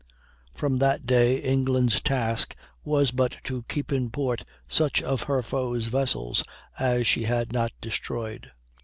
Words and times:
From 0.55 0.79
that 0.79 1.05
day 1.05 1.37
England's 1.37 2.01
task 2.01 2.55
was 2.83 3.11
but 3.11 3.37
to 3.43 3.61
keep 3.69 3.91
in 3.93 4.09
port 4.09 4.43
such 4.67 4.99
of 4.99 5.21
her 5.29 5.43
foes' 5.43 5.85
vessels 5.85 6.43
as 6.79 7.05
she 7.05 7.25
had 7.25 7.53
not 7.53 7.71
destroyed. 7.81 8.49